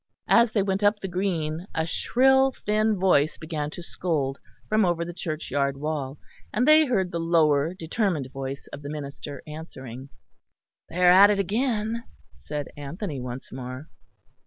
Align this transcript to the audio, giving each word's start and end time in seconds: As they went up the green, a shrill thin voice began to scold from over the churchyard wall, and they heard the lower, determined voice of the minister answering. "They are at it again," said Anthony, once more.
As 0.29 0.53
they 0.53 0.63
went 0.63 0.81
up 0.81 0.99
the 0.99 1.07
green, 1.07 1.67
a 1.75 1.85
shrill 1.85 2.53
thin 2.65 2.97
voice 2.97 3.37
began 3.37 3.69
to 3.69 3.83
scold 3.83 4.39
from 4.67 4.83
over 4.83 5.05
the 5.05 5.13
churchyard 5.13 5.77
wall, 5.77 6.17
and 6.51 6.67
they 6.67 6.85
heard 6.87 7.11
the 7.11 7.19
lower, 7.19 7.75
determined 7.75 8.31
voice 8.33 8.65
of 8.73 8.81
the 8.81 8.89
minister 8.89 9.43
answering. 9.45 10.09
"They 10.89 11.03
are 11.05 11.11
at 11.11 11.29
it 11.29 11.37
again," 11.37 12.03
said 12.35 12.69
Anthony, 12.75 13.21
once 13.21 13.51
more. 13.51 13.89